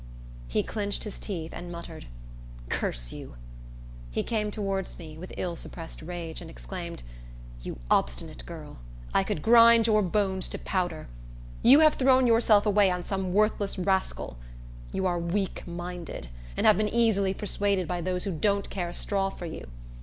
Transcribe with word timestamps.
He 0.47 0.63
clinched 0.63 1.03
his 1.03 1.19
teeth, 1.19 1.51
and 1.53 1.71
muttered, 1.71 2.07
"Curse 2.69 3.11
you!" 3.11 3.35
He 4.09 4.23
came 4.23 4.49
towards 4.49 4.97
me, 4.97 5.15
with 5.15 5.31
ill 5.37 5.55
suppressed 5.55 6.01
rage, 6.01 6.41
and 6.41 6.49
exclaimed, 6.49 7.03
"You 7.61 7.77
obstinate 7.91 8.43
girl! 8.47 8.79
I 9.13 9.23
could 9.23 9.43
grind 9.43 9.85
your 9.85 10.01
bones 10.01 10.47
to 10.47 10.57
powder! 10.57 11.07
You 11.61 11.81
have 11.81 11.93
thrown 11.99 12.25
yourself 12.25 12.65
away 12.65 12.89
on 12.89 13.05
some 13.05 13.31
worthless 13.31 13.77
rascal. 13.77 14.39
You 14.91 15.05
are 15.05 15.19
weak 15.19 15.67
minded, 15.67 16.29
and 16.57 16.65
have 16.65 16.77
been 16.77 16.89
easily 16.89 17.35
persuaded 17.35 17.87
by 17.87 18.01
those 18.01 18.23
who 18.23 18.31
don't 18.33 18.71
care 18.71 18.89
a 18.89 18.95
straw 18.95 19.29
for 19.29 19.45
you. 19.45 19.67